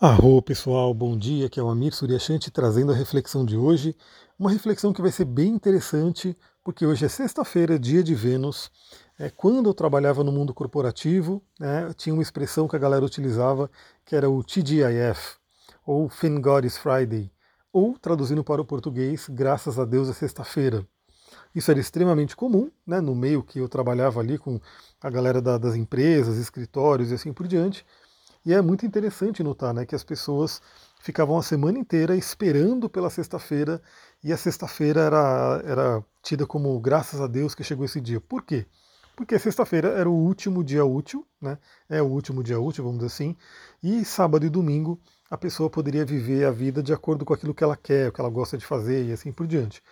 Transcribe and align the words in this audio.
Arro 0.00 0.40
pessoal, 0.40 0.94
bom 0.94 1.18
dia, 1.18 1.48
que 1.48 1.58
é 1.58 1.62
o 1.62 1.68
Amir 1.68 1.92
Suryashanti 1.92 2.52
trazendo 2.52 2.92
a 2.92 2.94
reflexão 2.94 3.44
de 3.44 3.56
hoje. 3.56 3.96
Uma 4.38 4.48
reflexão 4.48 4.92
que 4.92 5.02
vai 5.02 5.10
ser 5.10 5.24
bem 5.24 5.48
interessante, 5.48 6.36
porque 6.62 6.86
hoje 6.86 7.04
é 7.04 7.08
sexta-feira, 7.08 7.76
dia 7.76 8.00
de 8.00 8.14
Vênus. 8.14 8.70
É, 9.18 9.28
quando 9.28 9.68
eu 9.68 9.74
trabalhava 9.74 10.22
no 10.22 10.30
mundo 10.30 10.54
corporativo, 10.54 11.42
né, 11.58 11.92
tinha 11.96 12.14
uma 12.14 12.22
expressão 12.22 12.68
que 12.68 12.76
a 12.76 12.78
galera 12.78 13.04
utilizava, 13.04 13.68
que 14.04 14.14
era 14.14 14.30
o 14.30 14.44
TGIF, 14.44 15.34
ou 15.84 16.08
Thank 16.08 16.42
God 16.42 16.64
is 16.64 16.78
Friday, 16.78 17.28
ou 17.72 17.98
traduzindo 17.98 18.44
para 18.44 18.62
o 18.62 18.64
português, 18.64 19.26
graças 19.28 19.80
a 19.80 19.84
Deus 19.84 20.08
é 20.08 20.12
sexta-feira. 20.12 20.86
Isso 21.52 21.72
era 21.72 21.80
extremamente 21.80 22.36
comum, 22.36 22.70
né, 22.86 23.00
no 23.00 23.16
meio 23.16 23.42
que 23.42 23.58
eu 23.58 23.68
trabalhava 23.68 24.20
ali 24.20 24.38
com 24.38 24.60
a 25.00 25.10
galera 25.10 25.42
da, 25.42 25.58
das 25.58 25.74
empresas, 25.74 26.36
escritórios 26.36 27.10
e 27.10 27.14
assim 27.14 27.32
por 27.32 27.48
diante. 27.48 27.84
E 28.44 28.52
é 28.52 28.62
muito 28.62 28.86
interessante 28.86 29.42
notar 29.42 29.74
né, 29.74 29.84
que 29.84 29.94
as 29.94 30.04
pessoas 30.04 30.60
ficavam 31.00 31.36
a 31.36 31.42
semana 31.42 31.78
inteira 31.78 32.16
esperando 32.16 32.88
pela 32.88 33.10
sexta-feira 33.10 33.80
e 34.22 34.32
a 34.32 34.36
sexta-feira 34.36 35.00
era, 35.02 35.62
era 35.64 36.04
tida 36.22 36.46
como 36.46 36.78
graças 36.80 37.20
a 37.20 37.26
Deus 37.26 37.54
que 37.54 37.64
chegou 37.64 37.84
esse 37.84 38.00
dia. 38.00 38.20
Por 38.20 38.42
quê? 38.42 38.66
Porque 39.16 39.38
sexta-feira 39.38 39.88
era 39.88 40.08
o 40.08 40.14
último 40.14 40.62
dia 40.62 40.84
útil, 40.84 41.26
né? 41.40 41.58
É 41.88 42.00
o 42.00 42.06
último 42.06 42.42
dia 42.42 42.60
útil, 42.60 42.84
vamos 42.84 42.98
dizer 43.00 43.12
assim, 43.12 43.36
e 43.82 44.04
sábado 44.04 44.46
e 44.46 44.48
domingo 44.48 45.00
a 45.30 45.36
pessoa 45.36 45.68
poderia 45.68 46.04
viver 46.04 46.44
a 46.44 46.50
vida 46.50 46.82
de 46.82 46.92
acordo 46.92 47.24
com 47.24 47.34
aquilo 47.34 47.52
que 47.52 47.64
ela 47.64 47.76
quer, 47.76 48.08
o 48.08 48.12
que 48.12 48.20
ela 48.20 48.30
gosta 48.30 48.56
de 48.56 48.64
fazer 48.64 49.06
e 49.06 49.12
assim 49.12 49.32
por 49.32 49.46
diante. 49.46 49.82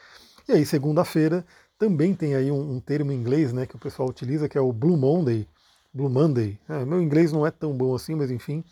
E 0.48 0.52
aí, 0.52 0.64
segunda-feira, 0.64 1.44
também 1.78 2.14
tem 2.14 2.34
aí 2.34 2.50
um, 2.50 2.76
um 2.76 2.80
termo 2.80 3.12
em 3.12 3.16
inglês 3.16 3.52
né, 3.52 3.66
que 3.66 3.76
o 3.76 3.78
pessoal 3.78 4.08
utiliza, 4.08 4.48
que 4.48 4.56
é 4.56 4.60
o 4.60 4.72
Blue 4.72 4.96
Monday, 4.96 5.46
Blue 5.96 6.10
Monday. 6.10 6.60
É, 6.68 6.84
meu 6.84 7.00
inglês 7.00 7.32
não 7.32 7.46
é 7.46 7.50
tão 7.50 7.72
bom 7.72 7.94
assim, 7.94 8.14
mas 8.14 8.30
enfim. 8.30 8.62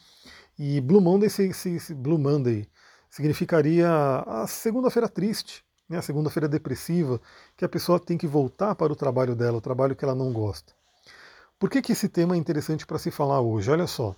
E 0.59 0.79
Blue 0.83 1.01
Monday, 1.01 1.31
se, 1.31 1.55
se, 1.55 1.81
se 1.81 1.95
Blue 1.95 2.19
Monday 2.19 2.69
significaria 3.09 3.89
a 4.27 4.47
segunda-feira 4.47 5.09
triste, 5.09 5.65
né, 5.89 5.97
a 5.97 6.03
segunda-feira 6.03 6.47
depressiva, 6.47 7.19
que 7.57 7.65
a 7.65 7.69
pessoa 7.69 7.99
tem 7.99 8.19
que 8.19 8.27
voltar 8.27 8.75
para 8.75 8.93
o 8.93 8.97
trabalho 8.97 9.35
dela, 9.35 9.57
o 9.57 9.61
trabalho 9.61 9.97
que 9.97 10.05
ela 10.05 10.15
não 10.15 10.33
gosta. 10.33 10.75
Por 11.59 11.71
que, 11.71 11.81
que 11.81 11.93
esse 11.93 12.11
tema 12.11 12.35
é 12.35 12.39
interessante 12.39 12.85
para 12.85 12.99
se 12.99 13.11
falar 13.11 13.41
hoje? 13.41 13.71
Olha 13.71 13.87
só. 13.87 14.15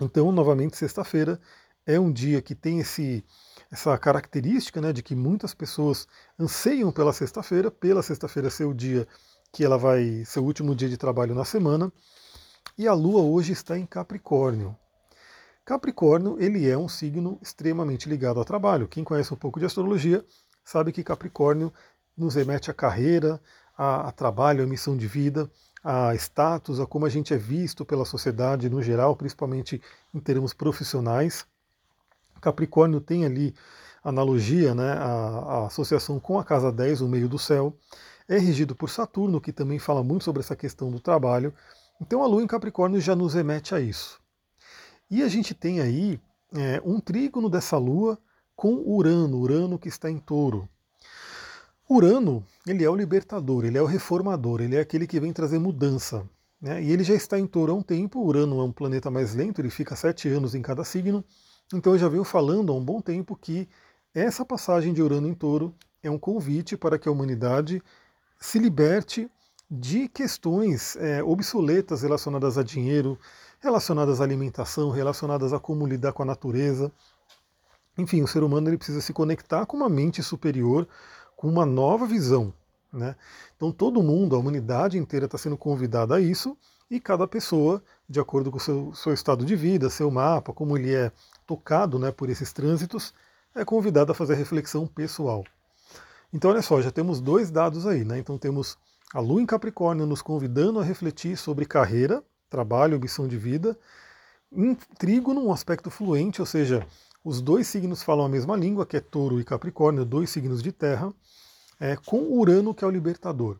Então, 0.00 0.30
novamente, 0.30 0.76
sexta-feira 0.76 1.40
é 1.84 1.98
um 1.98 2.12
dia 2.12 2.40
que 2.40 2.54
tem 2.54 2.78
esse, 2.78 3.24
essa 3.68 3.98
característica 3.98 4.80
né, 4.80 4.92
de 4.92 5.02
que 5.02 5.16
muitas 5.16 5.54
pessoas 5.54 6.06
anseiam 6.38 6.92
pela 6.92 7.12
sexta-feira, 7.12 7.68
pela 7.68 8.02
sexta-feira 8.02 8.48
ser 8.48 8.64
o 8.64 8.74
dia 8.74 9.08
que 9.52 9.62
ela 9.62 9.76
vai 9.76 10.24
ser 10.24 10.40
o 10.40 10.44
último 10.44 10.74
dia 10.74 10.88
de 10.88 10.96
trabalho 10.96 11.34
na 11.34 11.44
semana. 11.44 11.92
E 12.76 12.88
a 12.88 12.94
Lua 12.94 13.20
hoje 13.20 13.52
está 13.52 13.78
em 13.78 13.84
Capricórnio. 13.84 14.74
Capricórnio 15.62 16.38
ele 16.40 16.68
é 16.68 16.76
um 16.76 16.88
signo 16.88 17.38
extremamente 17.42 18.08
ligado 18.08 18.38
ao 18.38 18.46
trabalho. 18.46 18.88
Quem 18.88 19.04
conhece 19.04 19.32
um 19.32 19.36
pouco 19.36 19.60
de 19.60 19.66
astrologia 19.66 20.24
sabe 20.64 20.90
que 20.90 21.04
Capricórnio 21.04 21.72
nos 22.16 22.34
remete 22.34 22.70
à 22.70 22.74
carreira, 22.74 23.40
a, 23.76 24.08
a 24.08 24.12
trabalho, 24.12 24.64
a 24.64 24.66
missão 24.66 24.96
de 24.96 25.06
vida, 25.06 25.50
a 25.84 26.14
status, 26.14 26.80
a 26.80 26.86
como 26.86 27.04
a 27.04 27.10
gente 27.10 27.34
é 27.34 27.36
visto 27.36 27.84
pela 27.84 28.06
sociedade 28.06 28.70
no 28.70 28.82
geral, 28.82 29.14
principalmente 29.14 29.82
em 30.14 30.20
termos 30.20 30.54
profissionais. 30.54 31.46
Capricórnio 32.40 33.00
tem 33.00 33.26
ali 33.26 33.54
analogia, 34.02 34.74
né, 34.74 34.94
a, 34.94 35.04
a 35.04 35.66
associação 35.66 36.18
com 36.18 36.38
a 36.38 36.44
casa 36.44 36.72
10, 36.72 37.02
o 37.02 37.08
meio 37.08 37.28
do 37.28 37.38
céu 37.38 37.76
é 38.28 38.38
regido 38.38 38.74
por 38.74 38.90
Saturno, 38.90 39.40
que 39.40 39.52
também 39.52 39.78
fala 39.78 40.02
muito 40.02 40.24
sobre 40.24 40.40
essa 40.40 40.56
questão 40.56 40.90
do 40.90 41.00
trabalho. 41.00 41.52
Então 42.00 42.22
a 42.22 42.26
Lua 42.26 42.42
em 42.42 42.46
Capricórnio 42.46 43.00
já 43.00 43.14
nos 43.14 43.34
remete 43.34 43.74
a 43.74 43.80
isso. 43.80 44.20
E 45.10 45.22
a 45.22 45.28
gente 45.28 45.54
tem 45.54 45.80
aí 45.80 46.20
é, 46.54 46.80
um 46.84 47.00
trígono 47.00 47.48
dessa 47.48 47.76
Lua 47.76 48.18
com 48.56 48.74
Urano, 48.74 49.38
Urano 49.38 49.78
que 49.78 49.88
está 49.88 50.10
em 50.10 50.18
touro. 50.18 50.68
Urano, 51.88 52.44
ele 52.66 52.84
é 52.84 52.88
o 52.88 52.96
libertador, 52.96 53.64
ele 53.64 53.76
é 53.76 53.82
o 53.82 53.86
reformador, 53.86 54.62
ele 54.62 54.76
é 54.76 54.80
aquele 54.80 55.06
que 55.06 55.20
vem 55.20 55.32
trazer 55.32 55.58
mudança. 55.58 56.28
Né? 56.60 56.82
E 56.82 56.92
ele 56.92 57.04
já 57.04 57.14
está 57.14 57.38
em 57.38 57.46
touro 57.46 57.72
há 57.72 57.74
um 57.74 57.82
tempo, 57.82 58.20
Urano 58.20 58.60
é 58.60 58.64
um 58.64 58.72
planeta 58.72 59.10
mais 59.10 59.34
lento, 59.34 59.60
ele 59.60 59.68
fica 59.68 59.96
sete 59.96 60.28
anos 60.28 60.54
em 60.54 60.62
cada 60.62 60.84
signo, 60.84 61.24
então 61.74 61.92
eu 61.92 61.98
já 61.98 62.08
venho 62.08 62.24
falando 62.24 62.72
há 62.72 62.76
um 62.76 62.84
bom 62.84 63.00
tempo 63.00 63.36
que 63.36 63.68
essa 64.14 64.44
passagem 64.44 64.92
de 64.92 65.02
Urano 65.02 65.28
em 65.28 65.34
touro 65.34 65.74
é 66.02 66.10
um 66.10 66.18
convite 66.18 66.76
para 66.76 66.98
que 66.98 67.08
a 67.08 67.12
humanidade 67.12 67.82
se 68.42 68.58
liberte 68.58 69.30
de 69.70 70.08
questões 70.08 70.96
é, 70.96 71.22
obsoletas 71.22 72.02
relacionadas 72.02 72.58
a 72.58 72.62
dinheiro, 72.64 73.16
relacionadas 73.60 74.20
à 74.20 74.24
alimentação, 74.24 74.90
relacionadas 74.90 75.52
a 75.52 75.60
como 75.60 75.86
lidar 75.86 76.12
com 76.12 76.24
a 76.24 76.26
natureza. 76.26 76.90
Enfim, 77.96 78.20
o 78.20 78.26
ser 78.26 78.42
humano 78.42 78.68
ele 78.68 78.76
precisa 78.76 79.00
se 79.00 79.12
conectar 79.12 79.64
com 79.64 79.76
uma 79.76 79.88
mente 79.88 80.22
superior, 80.24 80.88
com 81.36 81.48
uma 81.48 81.64
nova 81.64 82.04
visão. 82.04 82.52
Né? 82.92 83.14
Então 83.56 83.70
todo 83.70 84.02
mundo, 84.02 84.34
a 84.34 84.38
humanidade 84.40 84.98
inteira 84.98 85.26
está 85.26 85.38
sendo 85.38 85.56
convidada 85.56 86.16
a 86.16 86.20
isso 86.20 86.58
e 86.90 86.98
cada 86.98 87.28
pessoa, 87.28 87.80
de 88.08 88.18
acordo 88.18 88.50
com 88.50 88.56
o 88.56 88.60
seu, 88.60 88.92
seu, 88.92 89.14
estado 89.14 89.44
de 89.44 89.54
vida, 89.54 89.88
seu 89.88 90.10
mapa, 90.10 90.52
como 90.52 90.76
ele 90.76 90.92
é 90.92 91.12
tocado 91.46 91.96
né, 91.96 92.10
por 92.10 92.28
esses 92.28 92.52
trânsitos, 92.52 93.14
é 93.54 93.64
convidado 93.64 94.10
a 94.10 94.14
fazer 94.16 94.34
reflexão 94.34 94.84
pessoal. 94.84 95.44
Então, 96.32 96.50
olha 96.50 96.62
só, 96.62 96.80
já 96.80 96.90
temos 96.90 97.20
dois 97.20 97.50
dados 97.50 97.86
aí, 97.86 98.04
né? 98.04 98.18
Então, 98.18 98.38
temos 98.38 98.78
a 99.12 99.20
Lua 99.20 99.42
em 99.42 99.46
Capricórnio 99.46 100.06
nos 100.06 100.22
convidando 100.22 100.80
a 100.80 100.84
refletir 100.84 101.36
sobre 101.36 101.66
carreira, 101.66 102.24
trabalho, 102.48 102.98
missão 102.98 103.28
de 103.28 103.36
vida. 103.36 103.78
Em 104.50 104.74
Trígono, 104.74 105.44
um 105.44 105.52
aspecto 105.52 105.90
fluente, 105.90 106.40
ou 106.40 106.46
seja, 106.46 106.86
os 107.22 107.40
dois 107.40 107.66
signos 107.66 108.02
falam 108.02 108.24
a 108.24 108.28
mesma 108.28 108.56
língua, 108.56 108.86
que 108.86 108.96
é 108.96 109.00
Touro 109.00 109.40
e 109.40 109.44
Capricórnio, 109.44 110.04
dois 110.04 110.30
signos 110.30 110.62
de 110.62 110.72
terra, 110.72 111.12
é, 111.78 111.96
com 111.96 112.18
Urano, 112.18 112.74
que 112.74 112.82
é 112.82 112.86
o 112.86 112.90
libertador. 112.90 113.58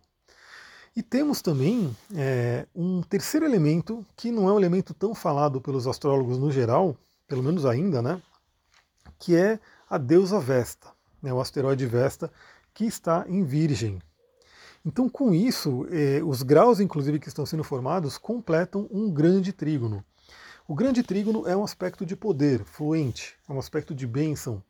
E 0.97 1.03
temos 1.03 1.41
também 1.41 1.95
é, 2.15 2.67
um 2.75 3.03
terceiro 3.03 3.47
elemento, 3.47 4.05
que 4.17 4.31
não 4.31 4.49
é 4.49 4.53
um 4.53 4.59
elemento 4.59 4.93
tão 4.93 5.15
falado 5.15 5.61
pelos 5.61 5.87
astrólogos 5.87 6.39
no 6.39 6.51
geral, 6.51 6.97
pelo 7.27 7.43
menos 7.43 7.65
ainda, 7.65 8.03
né? 8.03 8.21
Que 9.19 9.37
é 9.37 9.59
a 9.89 9.97
deusa 9.97 10.39
Vesta, 10.39 10.89
né, 11.23 11.33
o 11.33 11.41
asteroide 11.41 11.87
Vesta, 11.87 12.31
que 12.75 12.85
está 12.85 13.25
em 13.29 13.45
Virgem. 13.45 13.99
Então, 14.85 15.09
com 15.09 15.33
isso, 15.33 15.87
eh, 15.91 16.21
os 16.25 16.43
graus, 16.43 16.81
inclusive, 16.81 17.19
que 17.21 17.29
estão 17.29 17.47
sendo 17.47 17.63
formados, 17.63 18.19
completam 18.19 18.89
um 18.91 19.11
grande 19.11 19.53
trígono. 19.53 20.05
O 20.67 20.75
grande 20.75 21.03
trígono 21.03 21.47
é 21.47 21.57
um 21.57 21.63
aspecto 21.63 22.05
de 22.05 22.17
poder, 22.17 22.65
fluente, 22.65 23.35
é 23.49 23.53
um 23.53 23.59
aspecto 23.59 23.95
de 23.95 24.07
bênção. 24.07 24.63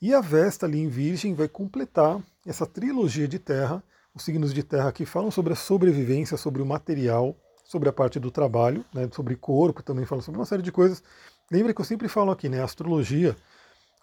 E 0.00 0.14
a 0.14 0.20
Vesta 0.20 0.66
ali 0.66 0.80
em 0.80 0.88
Virgem 0.88 1.34
vai 1.34 1.48
completar 1.48 2.22
essa 2.46 2.64
trilogia 2.64 3.28
de 3.28 3.38
terra, 3.38 3.82
os 4.14 4.22
signos 4.22 4.54
de 4.54 4.62
terra 4.62 4.92
que 4.92 5.04
falam 5.04 5.30
sobre 5.30 5.52
a 5.52 5.56
sobrevivência, 5.56 6.36
sobre 6.36 6.62
o 6.62 6.66
material, 6.66 7.36
sobre 7.64 7.88
a 7.88 7.92
parte 7.92 8.18
do 8.18 8.30
trabalho, 8.30 8.84
né, 8.92 9.08
sobre 9.12 9.36
corpo, 9.36 9.82
também 9.82 10.04
falam 10.04 10.22
sobre 10.22 10.40
uma 10.40 10.46
série 10.46 10.62
de 10.62 10.72
coisas. 10.72 11.02
Lembra 11.50 11.72
que 11.72 11.80
eu 11.80 11.84
sempre 11.84 12.08
falo 12.08 12.30
aqui, 12.30 12.48
né, 12.48 12.60
a 12.60 12.64
astrologia, 12.64 13.36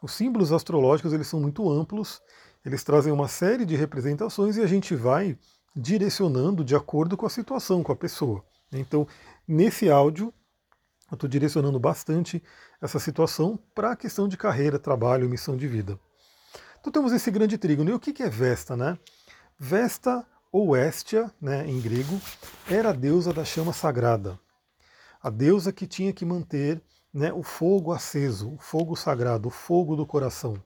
os 0.02 0.14
símbolos 0.14 0.52
astrológicos 0.52 1.12
eles 1.12 1.28
são 1.28 1.40
muito 1.40 1.70
amplos 1.70 2.22
eles 2.66 2.84
trazem 2.84 3.12
uma 3.12 3.28
série 3.28 3.66
de 3.66 3.76
representações 3.76 4.58
e 4.58 4.62
a 4.62 4.68
gente 4.68 4.96
vai 4.96 5.38
direcionando 5.76 6.64
de 6.64 6.76
acordo 6.76 7.16
com 7.16 7.26
a 7.26 7.30
situação, 7.30 7.84
com 7.84 7.92
a 7.92 7.96
pessoa. 7.96 8.44
Então, 8.72 9.08
nesse 9.48 9.90
áudio, 9.90 10.34
eu 11.10 11.16
estou 11.16 11.30
direcionando 11.30 11.80
bastante 11.80 12.44
essa 12.82 13.00
situação 13.00 13.58
para 13.74 13.92
a 13.92 13.96
questão 13.96 14.28
de 14.28 14.36
carreira, 14.36 14.78
trabalho, 14.78 15.30
missão 15.30 15.56
de 15.56 15.68
vida. 15.68 16.00
Então 16.80 16.92
temos 16.92 17.14
esse 17.14 17.32
grande 17.32 17.58
trígono. 17.58 17.90
E 17.90 17.94
o 17.94 18.00
que 18.00 18.22
é 18.22 18.30
Vesta? 18.30 18.76
Né? 18.76 18.98
Vesta 19.58 20.26
ou 20.52 20.76
Estia, 20.76 21.32
né, 21.42 21.68
em 21.68 21.80
grego, 21.80 22.20
era 22.70 22.90
a 22.90 22.94
deusa 22.94 23.34
da 23.34 23.46
chama 23.46 23.74
sagrada. 23.74 24.40
A 25.22 25.30
deusa 25.30 25.72
que 25.72 25.88
tinha 25.88 26.14
que 26.14 26.26
manter 26.26 26.82
né, 27.14 27.34
o 27.34 27.44
fogo 27.44 27.92
aceso, 27.92 28.54
o 28.54 28.58
fogo 28.58 28.96
sagrado, 28.96 29.48
o 29.48 29.52
fogo 29.52 29.96
do 29.96 30.06
coração. 30.06 30.62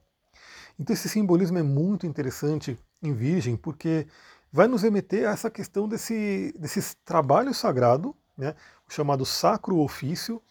Então 0.79 0.93
esse 0.93 1.09
simbolismo 1.09 1.57
é 1.57 1.63
muito 1.63 2.05
interessante 2.05 2.77
em 3.01 3.13
Virgem, 3.13 3.55
porque 3.55 4.07
vai 4.51 4.67
nos 4.67 4.83
remeter 4.83 5.27
a 5.27 5.31
essa 5.31 5.49
questão 5.49 5.87
desse, 5.87 6.53
desse 6.57 6.95
trabalho 7.05 7.53
sagrado, 7.53 8.15
né, 8.37 8.55
o 8.89 8.93
chamado 8.93 9.25
sacro 9.25 9.77
ofício. 9.79 10.41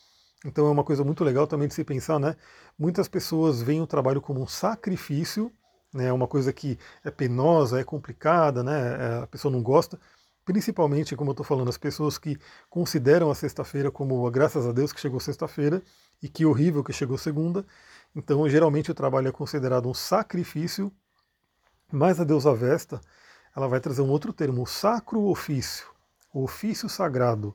Então 0.44 0.66
é 0.66 0.70
uma 0.70 0.84
coisa 0.84 1.04
muito 1.04 1.22
legal 1.22 1.46
também 1.46 1.68
de 1.68 1.74
se 1.74 1.84
pensar, 1.84 2.18
né? 2.18 2.34
Muitas 2.78 3.08
pessoas 3.08 3.60
veem 3.60 3.82
o 3.82 3.86
trabalho 3.86 4.22
como 4.22 4.40
um 4.40 4.46
sacrifício, 4.46 5.52
né, 5.92 6.06
é 6.06 6.12
uma 6.12 6.26
coisa 6.26 6.52
que 6.52 6.78
é 7.04 7.10
penosa, 7.10 7.80
é 7.80 7.84
complicada, 7.84 8.62
né, 8.62 9.18
é, 9.18 9.22
a 9.22 9.26
pessoa 9.26 9.52
não 9.52 9.62
gosta. 9.62 9.98
Principalmente, 10.44 11.14
como 11.14 11.30
eu 11.30 11.32
estou 11.32 11.44
falando, 11.44 11.68
as 11.68 11.76
pessoas 11.76 12.16
que 12.16 12.38
consideram 12.70 13.30
a 13.30 13.34
sexta-feira 13.34 13.90
como 13.90 14.28
graças 14.30 14.66
a 14.66 14.72
Deus 14.72 14.92
que 14.92 15.00
chegou 15.00 15.20
sexta-feira 15.20 15.82
e 16.22 16.28
que 16.28 16.46
horrível 16.46 16.82
que 16.82 16.92
chegou 16.92 17.18
segunda. 17.18 17.64
Então, 18.14 18.48
geralmente 18.48 18.90
o 18.90 18.94
trabalho 18.94 19.28
é 19.28 19.32
considerado 19.32 19.88
um 19.88 19.94
sacrifício, 19.94 20.92
mas 21.92 22.20
a 22.20 22.24
deusa 22.24 22.54
Vesta, 22.54 23.00
ela 23.54 23.68
vai 23.68 23.80
trazer 23.80 24.02
um 24.02 24.10
outro 24.10 24.32
termo, 24.32 24.62
o 24.62 24.66
sacro 24.66 25.24
ofício, 25.24 25.86
o 26.32 26.42
ofício 26.42 26.88
sagrado, 26.88 27.54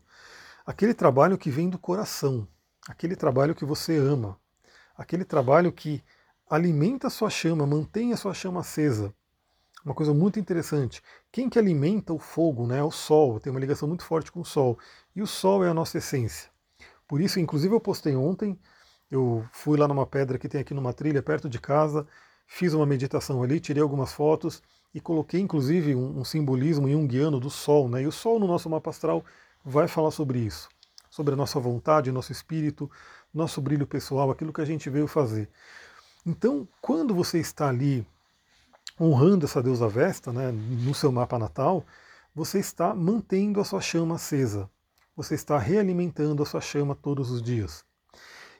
aquele 0.65 0.93
trabalho 0.93 1.37
que 1.37 1.49
vem 1.49 1.69
do 1.69 1.77
coração, 1.77 2.47
aquele 2.87 3.15
trabalho 3.15 3.55
que 3.55 3.65
você 3.65 3.97
ama, 3.97 4.39
aquele 4.97 5.25
trabalho 5.25 5.71
que 5.71 6.03
alimenta 6.49 7.07
a 7.07 7.09
sua 7.09 7.29
chama, 7.29 7.65
mantém 7.65 8.13
a 8.13 8.17
sua 8.17 8.33
chama 8.33 8.61
acesa. 8.61 9.13
Uma 9.83 9.93
coisa 9.93 10.13
muito 10.13 10.39
interessante. 10.39 11.01
Quem 11.31 11.47
que 11.47 11.59
alimenta 11.59 12.11
o 12.11 12.17
fogo, 12.17 12.65
né? 12.65 12.81
O 12.81 12.89
sol, 12.89 13.39
tem 13.39 13.51
uma 13.51 13.59
ligação 13.59 13.87
muito 13.87 14.03
forte 14.03 14.31
com 14.31 14.41
o 14.41 14.45
sol. 14.45 14.79
E 15.15 15.21
o 15.21 15.27
sol 15.27 15.63
é 15.63 15.69
a 15.69 15.75
nossa 15.75 15.99
essência. 15.99 16.49
Por 17.07 17.21
isso, 17.21 17.39
inclusive, 17.39 17.73
eu 17.75 17.79
postei 17.79 18.15
ontem, 18.15 18.59
eu 19.09 19.45
fui 19.51 19.77
lá 19.77 19.87
numa 19.87 20.05
pedra 20.05 20.37
que 20.37 20.49
tem 20.49 20.61
aqui 20.61 20.73
numa 20.73 20.93
trilha 20.93 21.21
perto 21.21 21.49
de 21.49 21.59
casa, 21.59 22.07
fiz 22.47 22.73
uma 22.73 22.85
meditação 22.85 23.43
ali, 23.43 23.59
tirei 23.59 23.81
algumas 23.81 24.13
fotos 24.13 24.61
e 24.93 24.99
coloquei 24.99 25.39
inclusive 25.39 25.95
um, 25.95 26.19
um 26.19 26.25
simbolismo 26.25 26.89
junguiano 26.89 27.39
do 27.39 27.49
sol, 27.49 27.87
né? 27.89 28.03
E 28.03 28.07
o 28.07 28.11
sol 28.11 28.39
no 28.39 28.47
nosso 28.47 28.69
mapa 28.69 28.89
astral 28.89 29.23
vai 29.63 29.87
falar 29.87 30.11
sobre 30.11 30.39
isso, 30.39 30.69
sobre 31.09 31.33
a 31.33 31.37
nossa 31.37 31.59
vontade, 31.59 32.11
nosso 32.11 32.31
espírito, 32.31 32.89
nosso 33.33 33.61
brilho 33.61 33.85
pessoal, 33.85 34.31
aquilo 34.31 34.53
que 34.53 34.61
a 34.61 34.65
gente 34.65 34.89
veio 34.89 35.07
fazer. 35.07 35.49
Então, 36.25 36.67
quando 36.81 37.13
você 37.13 37.39
está 37.39 37.69
ali 37.69 38.05
honrando 38.99 39.45
essa 39.45 39.61
deusa 39.61 39.87
Vesta, 39.87 40.31
né, 40.31 40.51
no 40.51 40.93
seu 40.93 41.11
mapa 41.11 41.37
natal, 41.37 41.85
você 42.33 42.59
está 42.59 42.93
mantendo 42.93 43.59
a 43.59 43.65
sua 43.65 43.81
chama 43.81 44.15
acesa. 44.15 44.69
Você 45.15 45.35
está 45.35 45.57
realimentando 45.57 46.43
a 46.43 46.45
sua 46.45 46.61
chama 46.61 46.95
todos 46.95 47.29
os 47.29 47.41
dias. 47.41 47.85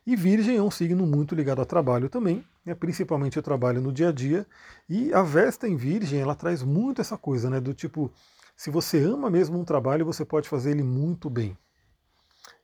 E 0.06 0.16
Virgem 0.16 0.58
é 0.58 0.62
um 0.62 0.70
signo 0.70 1.06
muito 1.06 1.34
ligado 1.34 1.60
ao 1.60 1.66
trabalho 1.66 2.10
também, 2.10 2.46
né, 2.64 2.76
principalmente 2.76 3.40
o 3.40 3.42
trabalho 3.42 3.82
no 3.82 3.92
dia 3.92 4.10
a 4.10 4.12
dia. 4.12 4.46
E 4.88 5.12
a 5.12 5.24
Vesta 5.24 5.68
em 5.68 5.76
Virgem, 5.76 6.20
ela 6.20 6.36
traz 6.36 6.62
muito 6.62 7.02
essa 7.02 7.18
coisa, 7.18 7.50
né, 7.50 7.60
do 7.60 7.74
tipo, 7.74 8.12
se 8.56 8.70
você 8.70 9.00
ama 9.00 9.32
mesmo 9.32 9.60
um 9.60 9.66
trabalho, 9.66 10.06
você 10.06 10.24
pode 10.24 10.48
fazer 10.48 10.72
ele 10.72 10.84
muito 10.84 11.28
bem. 11.28 11.58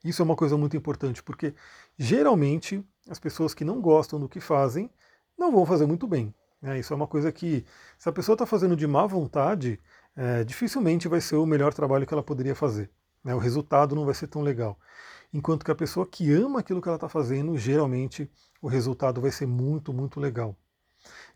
Isso 0.04 0.22
é 0.22 0.26
uma 0.26 0.36
coisa 0.36 0.56
muito 0.56 0.78
importante, 0.78 1.24
porque 1.24 1.56
geralmente 1.98 2.84
as 3.10 3.20
pessoas 3.20 3.54
que 3.56 3.66
não 3.66 3.82
gostam 3.82 4.20
do 4.20 4.30
que 4.30 4.40
fazem 4.40 4.90
não 5.38 5.52
vão 5.52 5.66
fazer 5.66 5.88
muito 5.88 6.08
bem. 6.08 6.34
Né? 6.62 6.80
Isso 6.80 6.94
é 6.94 6.96
uma 6.96 7.08
coisa 7.08 7.32
que, 7.32 7.66
se 7.98 8.08
a 8.08 8.12
pessoa 8.12 8.36
está 8.36 8.46
fazendo 8.46 8.76
de 8.76 8.86
má 8.86 9.08
vontade, 9.08 9.80
é, 10.16 10.44
dificilmente 10.44 11.08
vai 11.08 11.20
ser 11.20 11.38
o 11.38 11.46
melhor 11.46 11.74
trabalho 11.74 12.06
que 12.06 12.14
ela 12.14 12.24
poderia 12.24 12.56
fazer. 12.56 12.90
Né? 13.24 13.34
O 13.34 13.40
resultado 13.40 13.96
não 13.96 14.06
vai 14.06 14.14
ser 14.14 14.28
tão 14.28 14.42
legal. 14.42 14.78
Enquanto 15.34 15.64
que 15.64 15.72
a 15.72 15.76
pessoa 15.76 16.06
que 16.06 16.32
ama 16.32 16.60
aquilo 16.60 16.82
que 16.82 16.88
ela 16.88 16.98
está 16.98 17.08
fazendo, 17.10 17.58
geralmente 17.58 18.30
o 18.62 18.68
resultado 18.68 19.22
vai 19.22 19.32
ser 19.32 19.46
muito, 19.48 19.94
muito 19.94 20.20
legal. 20.20 20.58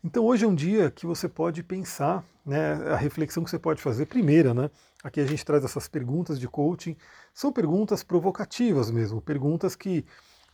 Então 0.04 0.24
hoje 0.24 0.44
é 0.44 0.48
um 0.48 0.54
dia 0.54 0.90
que 0.90 1.06
você 1.06 1.28
pode 1.28 1.62
pensar, 1.62 2.24
né, 2.44 2.74
a 2.92 2.96
reflexão 2.96 3.42
que 3.42 3.50
você 3.50 3.58
pode 3.58 3.82
fazer, 3.82 4.06
primeira, 4.06 4.54
né? 4.54 4.70
Aqui 5.02 5.20
a 5.20 5.26
gente 5.26 5.44
traz 5.44 5.64
essas 5.64 5.88
perguntas 5.88 6.38
de 6.38 6.48
coaching, 6.48 6.96
são 7.34 7.52
perguntas 7.52 8.02
provocativas 8.02 8.90
mesmo, 8.90 9.20
perguntas 9.20 9.74
que 9.74 10.04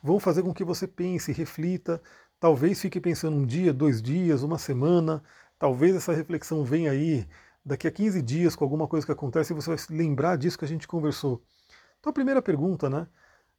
vão 0.03 0.19
fazer 0.19 0.43
com 0.43 0.55
que 0.55 0.65
você 0.65 0.87
pense, 0.87 1.33
reflita, 1.33 2.00
talvez 2.41 2.81
fique 2.81 3.00
pensando 3.00 3.37
um 3.37 3.47
dia, 3.47 3.73
dois 3.73 4.00
dias, 4.03 4.43
uma 4.43 4.59
semana, 4.59 5.23
talvez 5.59 5.95
essa 5.95 6.12
reflexão 6.12 6.65
venha 6.65 6.91
aí 6.91 7.27
daqui 7.65 7.87
a 7.87 7.91
15 7.91 8.21
dias 8.23 8.56
com 8.56 8.65
alguma 8.65 8.88
coisa 8.88 9.06
que 9.06 9.12
acontece 9.12 9.53
e 9.53 9.56
você 9.56 9.69
vai 9.69 9.79
se 9.79 9.93
lembrar 9.93 10.37
disso 10.37 10.59
que 10.59 10.65
a 10.65 10.69
gente 10.69 10.88
conversou. 10.88 11.43
Então 12.00 12.11
a 12.11 12.15
primeira 12.15 12.43
pergunta, 12.43 12.91
né? 12.91 13.06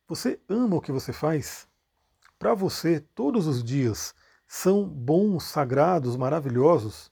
Você 0.07 0.39
ama 0.49 0.75
o 0.75 0.81
que 0.81 0.91
você 0.91 1.13
faz? 1.13 1.65
Para 2.37 2.53
você, 2.53 2.99
todos 3.15 3.47
os 3.47 3.63
dias 3.63 4.13
são 4.45 4.85
bons, 4.85 5.45
sagrados, 5.45 6.17
maravilhosos? 6.17 7.09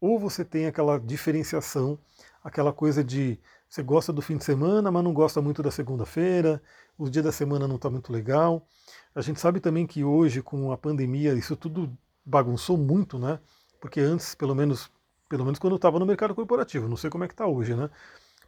Ou 0.00 0.20
você 0.20 0.44
tem 0.44 0.66
aquela 0.66 1.00
diferenciação, 1.00 1.98
aquela 2.42 2.72
coisa 2.72 3.02
de 3.02 3.40
você 3.68 3.82
gosta 3.82 4.12
do 4.12 4.22
fim 4.22 4.36
de 4.36 4.44
semana, 4.44 4.90
mas 4.90 5.02
não 5.02 5.12
gosta 5.12 5.42
muito 5.42 5.62
da 5.62 5.70
segunda-feira, 5.70 6.62
o 6.96 7.10
dia 7.10 7.22
da 7.22 7.32
semana 7.32 7.66
não 7.66 7.74
está 7.74 7.90
muito 7.90 8.12
legal. 8.12 8.66
A 9.14 9.20
gente 9.20 9.40
sabe 9.40 9.58
também 9.58 9.84
que 9.84 10.04
hoje, 10.04 10.40
com 10.40 10.70
a 10.70 10.78
pandemia, 10.78 11.34
isso 11.34 11.56
tudo 11.56 11.92
bagunçou 12.24 12.78
muito, 12.78 13.18
né? 13.18 13.40
Porque 13.80 14.00
antes, 14.00 14.34
pelo 14.36 14.54
menos, 14.54 14.90
pelo 15.28 15.44
menos 15.44 15.58
quando 15.58 15.72
eu 15.72 15.76
estava 15.76 15.98
no 15.98 16.06
mercado 16.06 16.36
corporativo, 16.36 16.88
não 16.88 16.96
sei 16.96 17.10
como 17.10 17.24
é 17.24 17.26
que 17.26 17.34
está 17.34 17.46
hoje, 17.46 17.74
né? 17.74 17.90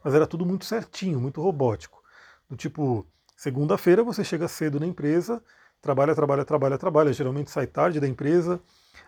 Mas 0.03 0.15
era 0.15 0.27
tudo 0.29 0.47
muito 0.47 0.65
certinho, 0.65 1.21
muito 1.21 1.43
robótico. 1.43 2.03
Do 2.49 2.57
tipo, 2.57 3.07
Segunda-feira 3.41 4.05
você 4.05 4.23
chega 4.23 4.47
cedo 4.47 4.79
na 4.79 4.85
empresa, 4.85 5.43
trabalha, 5.81 6.15
trabalha, 6.15 6.45
trabalha, 6.45 6.77
trabalha, 6.77 7.11
geralmente 7.11 7.51
sai 7.51 7.67
tarde 7.67 7.99
da 7.99 8.07
empresa, 8.07 8.61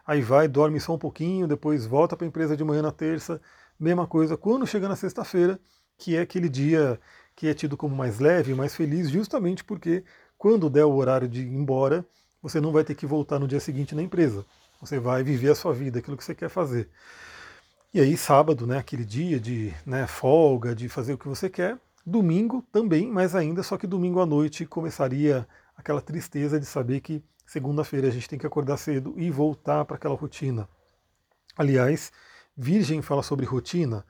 aí 0.06 0.22
vai, 0.22 0.48
dorme 0.48 0.80
só 0.80 0.94
um 0.94 0.98
pouquinho, 0.98 1.46
depois 1.46 1.84
volta 1.84 2.16
para 2.16 2.24
a 2.24 2.28
empresa 2.28 2.56
de 2.56 2.64
manhã 2.64 2.80
na 2.80 2.90
terça, 2.90 3.42
mesma 3.78 4.06
coisa 4.06 4.34
quando 4.34 4.66
chega 4.66 4.88
na 4.88 4.96
sexta-feira, 4.96 5.60
que 5.98 6.16
é 6.16 6.22
aquele 6.22 6.48
dia 6.48 6.98
que 7.36 7.46
é 7.46 7.52
tido 7.52 7.76
como 7.76 7.94
mais 7.94 8.20
leve, 8.20 8.54
mais 8.54 8.74
feliz, 8.74 9.10
justamente 9.10 9.62
porque 9.62 10.02
quando 10.38 10.70
der 10.70 10.86
o 10.86 10.94
horário 10.94 11.28
de 11.28 11.42
ir 11.42 11.52
embora, 11.52 12.02
você 12.40 12.58
não 12.58 12.72
vai 12.72 12.84
ter 12.84 12.94
que 12.94 13.04
voltar 13.04 13.38
no 13.38 13.46
dia 13.46 13.60
seguinte 13.60 13.94
na 13.94 14.00
empresa. 14.00 14.46
Você 14.80 14.98
vai 14.98 15.22
viver 15.22 15.50
a 15.50 15.54
sua 15.54 15.74
vida, 15.74 15.98
aquilo 15.98 16.16
que 16.16 16.24
você 16.24 16.34
quer 16.34 16.48
fazer. 16.48 16.88
E 17.92 18.00
aí, 18.00 18.16
sábado, 18.16 18.66
né, 18.66 18.78
aquele 18.78 19.04
dia 19.04 19.38
de 19.38 19.74
né, 19.84 20.06
folga, 20.06 20.74
de 20.74 20.88
fazer 20.88 21.12
o 21.12 21.18
que 21.18 21.28
você 21.28 21.50
quer, 21.50 21.76
Domingo 22.04 22.66
também, 22.72 23.08
mas 23.08 23.32
ainda 23.32 23.62
só 23.62 23.78
que 23.78 23.86
domingo 23.86 24.20
à 24.20 24.26
noite 24.26 24.66
começaria 24.66 25.46
aquela 25.76 26.00
tristeza 26.00 26.58
de 26.58 26.66
saber 26.66 27.00
que 27.00 27.22
segunda-feira 27.46 28.08
a 28.08 28.10
gente 28.10 28.28
tem 28.28 28.36
que 28.36 28.46
acordar 28.46 28.76
cedo 28.76 29.14
e 29.16 29.30
voltar 29.30 29.84
para 29.84 29.94
aquela 29.94 30.16
rotina. 30.16 30.68
Aliás, 31.56 32.10
Virgem 32.56 33.00
fala 33.02 33.22
sobre 33.22 33.46
rotina. 33.46 34.04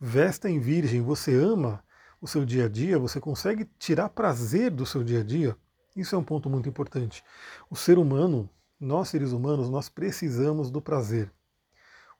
Vesta 0.00 0.48
em 0.48 0.58
Virgem, 0.58 1.02
você 1.02 1.34
ama 1.34 1.84
o 2.18 2.26
seu 2.26 2.46
dia 2.46 2.64
a 2.64 2.68
dia, 2.68 2.98
você 2.98 3.20
consegue 3.20 3.68
tirar 3.78 4.08
prazer 4.08 4.70
do 4.70 4.86
seu 4.86 5.04
dia 5.04 5.20
a 5.20 5.24
dia. 5.24 5.54
Isso 5.94 6.14
é 6.14 6.18
um 6.18 6.24
ponto 6.24 6.48
muito 6.48 6.66
importante. 6.66 7.22
O 7.68 7.76
ser 7.76 7.98
humano, 7.98 8.48
nós 8.80 9.10
seres 9.10 9.32
humanos, 9.32 9.68
nós 9.68 9.90
precisamos 9.90 10.70
do 10.70 10.80
prazer. 10.80 11.30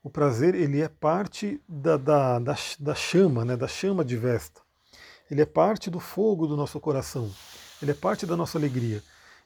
O 0.03 0.09
prazer 0.09 0.53
ele 0.53 0.81
é 0.81 0.87
parte 0.87 1.59
da, 1.67 1.97
da, 1.97 2.37
da, 2.37 2.55
da 2.79 2.93
chama, 2.93 3.43
né, 3.43 3.57
da 3.57 3.67
chama 3.67 4.05
de 4.05 4.15
Vesta 4.15 4.64
ele 5.29 5.41
é 5.41 5.45
parte 5.45 5.89
do 5.89 5.99
fogo 5.99 6.47
do 6.47 6.55
nosso 6.55 6.79
coração, 6.79 7.31
ele 7.81 7.91
é 7.91 7.93
parte 7.93 8.25
da 8.25 8.35
nossa 8.35 8.57
alegria. 8.57 9.01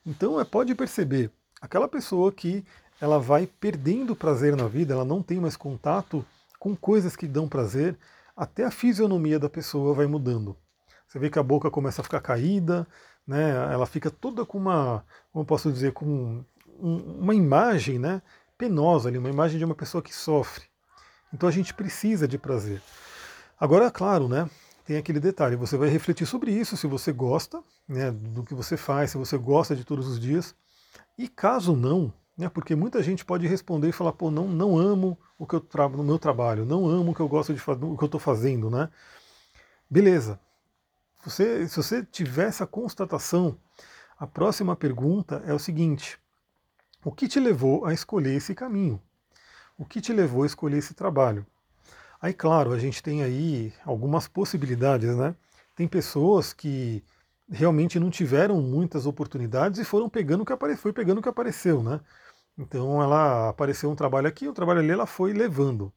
Então 0.06 0.40
é, 0.40 0.46
pode 0.46 0.74
perceber, 0.76 1.32
aquela 1.62 1.88
pessoa 1.88 2.32
que 2.32 2.66
ela 3.02 3.20
vai 3.20 3.48
perdendo 3.48 4.16
prazer 4.16 4.56
na 4.56 4.68
vida, 4.68 4.94
ela 4.94 5.06
não 5.06 5.22
tem 5.22 5.40
mais 5.40 5.56
contato 5.56 6.26
com 6.60 6.76
coisas 6.76 7.16
que 7.16 7.28
dão 7.28 7.48
prazer, 7.48 7.98
até 8.36 8.66
a 8.66 8.72
fisionomia 8.72 9.40
da 9.40 9.50
pessoa 9.50 9.94
vai 9.94 10.06
mudando. 10.06 10.56
Você 11.08 11.18
vê 11.18 11.30
que 11.30 11.40
a 11.40 11.44
boca 11.44 11.72
começa 11.72 12.02
a 12.02 12.04
ficar 12.04 12.22
caída, 12.22 12.88
né? 13.26 13.52
ela 13.72 13.86
fica 13.86 14.12
toda 14.12 14.46
com 14.46 14.58
uma, 14.58 15.04
como 15.32 15.46
posso 15.46 15.72
dizer, 15.72 15.94
com 15.94 16.44
um, 16.80 17.20
uma 17.20 17.34
imagem 17.34 17.98
né? 17.98 18.22
penosa 18.58 19.10
ali, 19.10 19.18
uma 19.18 19.30
imagem 19.30 19.58
de 19.58 19.66
uma 19.66 19.76
pessoa 19.76 20.02
que 20.02 20.14
sofre. 20.14 20.66
Então 21.34 21.48
a 21.48 21.52
gente 21.52 21.74
precisa 21.74 22.28
de 22.28 22.38
prazer. 22.38 22.82
Agora, 23.60 23.90
claro, 23.90 24.28
né? 24.28 24.50
Tem 24.90 24.98
aquele 24.98 25.20
detalhe, 25.20 25.56
você 25.56 25.78
vai 25.78 25.88
refletir 25.88 26.26
sobre 26.26 26.52
isso, 26.52 26.76
se 26.76 26.88
você 26.88 27.12
gosta 27.12 27.64
né, 27.88 28.10
do 28.10 28.44
que 28.44 28.56
você 28.56 28.76
faz, 28.76 29.12
se 29.12 29.18
você 29.18 29.38
gosta 29.38 29.76
de 29.76 29.84
todos 29.84 30.08
os 30.08 30.20
dias. 30.20 30.56
E 31.16 31.28
caso 31.28 31.76
não, 31.76 32.12
né, 32.36 32.50
porque 32.50 32.76
muita 32.76 33.04
gente 33.04 33.24
pode 33.24 33.46
responder 33.46 33.90
e 33.90 33.92
falar, 33.92 34.14
pô, 34.14 34.32
não, 34.32 34.48
não 34.48 34.80
amo 34.80 35.16
o 35.38 35.46
que 35.46 35.54
eu 35.54 35.60
trago 35.60 35.96
no 35.96 36.04
meu 36.04 36.18
trabalho, 36.18 36.66
não 36.66 36.90
amo 36.90 37.12
o 37.12 37.14
que 37.14 37.20
eu 37.20 37.28
gosto 37.28 37.54
de 37.54 37.60
fazer, 37.60 37.86
o 37.86 37.96
que 37.96 38.04
eu 38.04 38.08
estou 38.08 38.20
fazendo, 38.20 38.68
né? 38.68 38.90
Beleza. 39.88 40.40
Você, 41.24 41.68
se 41.68 41.78
você 41.78 42.04
tiver 42.04 42.48
essa 42.48 42.66
constatação, 42.66 43.60
a 44.18 44.26
próxima 44.26 44.76
pergunta 44.76 45.44
é 45.46 45.54
o 45.54 45.60
seguinte: 45.60 46.18
o 47.06 47.12
que 47.12 47.28
te 47.28 47.40
levou 47.40 47.86
a 47.86 47.94
escolher 47.94 48.34
esse 48.34 48.56
caminho? 48.56 49.00
O 49.78 49.86
que 49.86 50.02
te 50.02 50.12
levou 50.12 50.42
a 50.42 50.48
escolher 50.48 50.80
esse 50.80 50.96
trabalho? 50.96 51.46
Aí, 52.22 52.34
claro, 52.34 52.74
a 52.74 52.80
gente 52.80 53.02
tem 53.02 53.24
aí 53.24 53.74
algumas 53.86 54.28
possibilidades, 54.28 55.16
né? 55.16 55.36
Tem 55.76 55.88
pessoas 55.88 56.54
que 56.54 57.04
realmente 57.50 58.00
não 58.00 58.10
tiveram 58.10 58.62
muitas 58.62 59.06
oportunidades 59.06 59.80
e 59.80 59.86
foram 59.86 60.10
pegando 60.10 60.42
o 60.42 60.46
que 60.46 60.54
apareceu, 60.54 60.82
foi 60.82 60.94
pegando 60.94 61.20
o 61.20 61.22
que 61.22 61.30
apareceu, 61.30 61.82
né? 61.82 62.02
Então 62.58 63.02
ela 63.02 63.50
apareceu 63.50 63.90
um 63.90 63.96
trabalho 63.96 64.28
aqui, 64.28 64.48
um 64.48 64.54
trabalho 64.54 64.80
ali, 64.80 64.92
ela 64.92 65.06
foi 65.06 65.34
levando. 65.34 65.94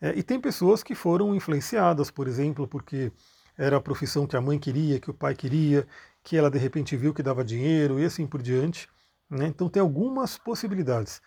É, 0.00 0.16
e 0.16 0.22
tem 0.22 0.40
pessoas 0.40 0.82
que 0.82 0.94
foram 0.94 1.34
influenciadas, 1.34 2.10
por 2.10 2.28
exemplo, 2.28 2.68
porque 2.68 3.12
era 3.58 3.76
a 3.76 3.80
profissão 3.80 4.26
que 4.26 4.36
a 4.36 4.40
mãe 4.40 4.58
queria, 4.58 5.00
que 5.00 5.10
o 5.10 5.14
pai 5.14 5.34
queria, 5.34 5.86
que 6.22 6.36
ela 6.36 6.50
de 6.50 6.58
repente 6.58 6.96
viu 6.96 7.12
que 7.12 7.22
dava 7.22 7.44
dinheiro 7.44 8.00
e 8.00 8.04
assim 8.04 8.26
por 8.26 8.40
diante. 8.42 8.88
Né? 9.28 9.46
Então 9.46 9.68
tem 9.68 9.80
algumas 9.80 10.38
possibilidades. 10.38 11.20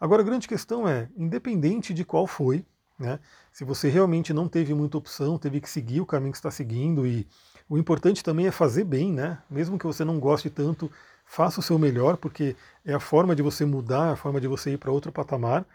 Agora 0.00 0.22
a 0.22 0.24
grande 0.24 0.48
questão 0.48 0.88
é, 0.88 1.08
independente 1.16 1.92
de 1.94 2.04
qual 2.04 2.26
foi, 2.26 2.64
né? 2.98 3.18
Se 3.52 3.64
você 3.64 3.88
realmente 3.88 4.32
não 4.32 4.48
teve 4.48 4.74
muita 4.74 4.98
opção, 4.98 5.38
teve 5.38 5.60
que 5.60 5.68
seguir 5.70 6.00
o 6.00 6.06
caminho 6.06 6.32
que 6.32 6.38
está 6.38 6.50
seguindo 6.50 7.06
e 7.06 7.26
o 7.68 7.78
importante 7.78 8.24
também 8.24 8.46
é 8.46 8.50
fazer 8.50 8.84
bem, 8.84 9.12
né? 9.12 9.38
Mesmo 9.50 9.78
que 9.78 9.86
você 9.86 10.04
não 10.04 10.18
goste 10.18 10.48
tanto, 10.50 10.90
faça 11.26 11.60
o 11.60 11.62
seu 11.62 11.78
melhor, 11.78 12.16
porque 12.16 12.56
é 12.84 12.94
a 12.94 13.00
forma 13.00 13.36
de 13.36 13.42
você 13.42 13.64
mudar, 13.64 14.08
é 14.08 14.12
a 14.12 14.16
forma 14.16 14.40
de 14.40 14.48
você 14.48 14.72
ir 14.72 14.78
para 14.78 14.90
outro 14.90 15.12
patamar. 15.12 15.66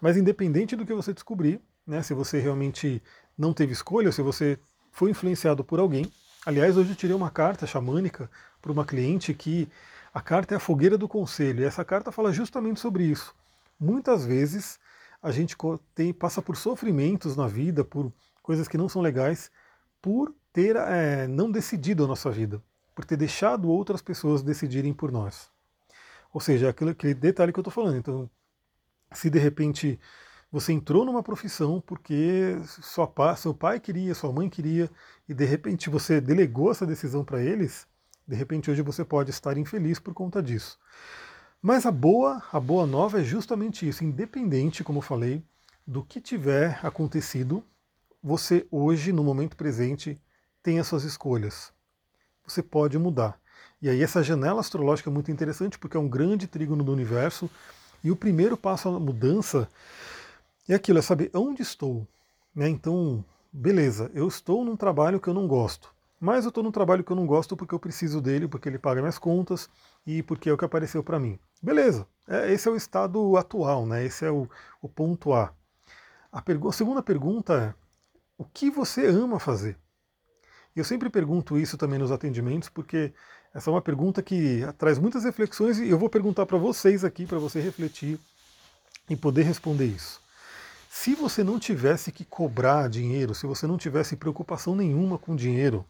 Mas 0.00 0.16
independente 0.16 0.76
do 0.76 0.86
que 0.86 0.94
você 0.94 1.12
descobrir, 1.12 1.60
né? 1.86 2.02
Se 2.02 2.14
você 2.14 2.38
realmente 2.38 3.02
não 3.36 3.52
teve 3.52 3.72
escolha, 3.72 4.12
se 4.12 4.22
você 4.22 4.58
foi 4.92 5.10
influenciado 5.10 5.64
por 5.64 5.80
alguém. 5.80 6.10
Aliás, 6.44 6.76
hoje 6.76 6.90
eu 6.90 6.96
tirei 6.96 7.16
uma 7.16 7.30
carta 7.30 7.66
xamânica 7.66 8.30
para 8.62 8.72
uma 8.72 8.84
cliente 8.84 9.34
que 9.34 9.68
A 10.16 10.20
carta 10.22 10.54
é 10.54 10.56
a 10.56 10.58
fogueira 10.60 10.96
do 10.96 11.06
conselho, 11.06 11.60
e 11.60 11.66
essa 11.66 11.84
carta 11.84 12.10
fala 12.10 12.32
justamente 12.32 12.80
sobre 12.80 13.04
isso. 13.04 13.34
Muitas 13.78 14.24
vezes 14.24 14.78
a 15.22 15.30
gente 15.30 15.56
tem, 15.94 16.12
passa 16.12 16.40
por 16.40 16.56
sofrimentos 16.56 17.36
na 17.36 17.46
vida, 17.46 17.84
por 17.84 18.12
coisas 18.42 18.68
que 18.68 18.78
não 18.78 18.88
são 18.88 19.02
legais, 19.02 19.50
por 20.00 20.34
ter 20.52 20.76
é, 20.76 21.26
não 21.26 21.50
decidido 21.50 22.04
a 22.04 22.06
nossa 22.06 22.30
vida, 22.30 22.62
por 22.94 23.04
ter 23.04 23.16
deixado 23.16 23.68
outras 23.68 24.00
pessoas 24.00 24.42
decidirem 24.42 24.94
por 24.94 25.10
nós. 25.10 25.50
Ou 26.32 26.40
seja, 26.40 26.68
aquele, 26.68 26.90
aquele 26.90 27.14
detalhe 27.14 27.52
que 27.52 27.58
eu 27.58 27.62
estou 27.62 27.72
falando. 27.72 27.96
Então, 27.96 28.30
se 29.12 29.30
de 29.30 29.38
repente 29.38 29.98
você 30.50 30.72
entrou 30.72 31.04
numa 31.04 31.22
profissão 31.22 31.80
porque 31.80 32.56
sua, 32.64 33.10
seu 33.36 33.52
pai 33.52 33.80
queria, 33.80 34.14
sua 34.14 34.32
mãe 34.32 34.48
queria, 34.48 34.90
e 35.28 35.34
de 35.34 35.44
repente 35.44 35.90
você 35.90 36.20
delegou 36.20 36.70
essa 36.70 36.86
decisão 36.86 37.24
para 37.24 37.42
eles, 37.42 37.86
de 38.26 38.36
repente 38.36 38.70
hoje 38.70 38.82
você 38.82 39.04
pode 39.04 39.30
estar 39.30 39.56
infeliz 39.56 39.98
por 39.98 40.14
conta 40.14 40.42
disso. 40.42 40.78
Mas 41.60 41.86
a 41.86 41.90
boa, 41.90 42.42
a 42.52 42.60
boa 42.60 42.86
nova 42.86 43.20
é 43.20 43.24
justamente 43.24 43.88
isso, 43.88 44.04
independente, 44.04 44.84
como 44.84 44.98
eu 44.98 45.02
falei, 45.02 45.42
do 45.86 46.02
que 46.02 46.20
tiver 46.20 46.78
acontecido, 46.82 47.64
você 48.22 48.66
hoje, 48.70 49.12
no 49.12 49.24
momento 49.24 49.56
presente, 49.56 50.20
tem 50.62 50.78
as 50.78 50.86
suas 50.86 51.04
escolhas. 51.04 51.72
Você 52.46 52.62
pode 52.62 52.98
mudar. 52.98 53.40
E 53.80 53.88
aí 53.88 54.02
essa 54.02 54.22
janela 54.22 54.60
astrológica 54.60 55.10
é 55.10 55.12
muito 55.12 55.30
interessante 55.30 55.78
porque 55.78 55.96
é 55.96 56.00
um 56.00 56.08
grande 56.08 56.46
trígono 56.46 56.82
do 56.82 56.92
universo. 56.92 57.50
E 58.02 58.10
o 58.10 58.16
primeiro 58.16 58.56
passo 58.56 58.88
à 58.88 58.98
mudança 58.98 59.68
é 60.68 60.74
aquilo, 60.74 60.98
é 60.98 61.02
saber 61.02 61.30
onde 61.34 61.62
estou. 61.62 62.06
Né? 62.54 62.68
Então, 62.68 63.24
beleza, 63.52 64.10
eu 64.14 64.26
estou 64.26 64.64
num 64.64 64.76
trabalho 64.76 65.20
que 65.20 65.28
eu 65.28 65.34
não 65.34 65.46
gosto. 65.46 65.94
Mas 66.18 66.44
eu 66.44 66.48
estou 66.48 66.64
num 66.64 66.70
trabalho 66.70 67.04
que 67.04 67.10
eu 67.10 67.16
não 67.16 67.26
gosto 67.26 67.56
porque 67.56 67.74
eu 67.74 67.78
preciso 67.78 68.20
dele, 68.20 68.48
porque 68.48 68.68
ele 68.68 68.78
paga 68.78 69.00
minhas 69.00 69.18
contas 69.18 69.68
e 70.06 70.22
porque 70.22 70.48
é 70.48 70.52
o 70.52 70.56
que 70.56 70.64
apareceu 70.64 71.02
para 71.02 71.20
mim. 71.20 71.38
Beleza, 71.62 72.06
é, 72.26 72.52
esse 72.52 72.68
é 72.68 72.70
o 72.70 72.76
estado 72.76 73.36
atual, 73.36 73.86
né? 73.86 74.04
esse 74.04 74.24
é 74.24 74.30
o, 74.30 74.48
o 74.80 74.88
ponto 74.88 75.32
A. 75.34 75.52
A, 76.32 76.42
a 76.68 76.72
segunda 76.72 77.02
pergunta 77.02 77.54
é: 77.54 77.74
o 78.38 78.44
que 78.44 78.70
você 78.70 79.06
ama 79.06 79.38
fazer? 79.38 79.78
Eu 80.74 80.84
sempre 80.84 81.08
pergunto 81.08 81.58
isso 81.58 81.78
também 81.78 81.98
nos 81.98 82.12
atendimentos, 82.12 82.68
porque 82.68 83.14
essa 83.54 83.70
é 83.70 83.72
uma 83.72 83.80
pergunta 83.80 84.22
que 84.22 84.60
traz 84.76 84.98
muitas 84.98 85.24
reflexões 85.24 85.78
e 85.78 85.88
eu 85.88 85.98
vou 85.98 86.10
perguntar 86.10 86.44
para 86.44 86.58
vocês 86.58 87.04
aqui, 87.04 87.24
para 87.24 87.38
você 87.38 87.60
refletir 87.60 88.20
e 89.08 89.16
poder 89.16 89.44
responder 89.44 89.86
isso. 89.86 90.20
Se 90.90 91.14
você 91.14 91.42
não 91.42 91.58
tivesse 91.58 92.12
que 92.12 92.24
cobrar 92.24 92.88
dinheiro, 92.88 93.34
se 93.34 93.46
você 93.46 93.66
não 93.66 93.78
tivesse 93.78 94.16
preocupação 94.16 94.74
nenhuma 94.74 95.18
com 95.18 95.34
dinheiro, 95.34 95.86